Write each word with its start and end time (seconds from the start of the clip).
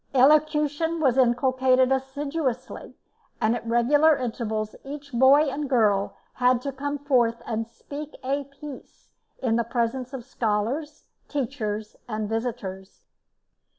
Elocution 0.15 0.99
was 0.99 1.15
inculcated 1.15 1.91
assiduously, 1.91 2.95
and 3.39 3.55
at 3.55 3.67
regular 3.67 4.17
intervals 4.17 4.75
each 4.83 5.11
boy 5.13 5.41
and 5.43 5.69
girl 5.69 6.15
had 6.33 6.59
to 6.63 6.71
come 6.71 6.97
forth 6.97 7.39
and 7.45 7.67
"speak 7.67 8.15
a 8.23 8.45
piece" 8.45 9.11
in 9.43 9.57
the 9.57 9.63
presence 9.63 10.11
of 10.11 10.21
the 10.21 10.27
scholars, 10.27 11.05
teachers, 11.27 11.95
and 12.09 12.27
visitors. 12.27 13.05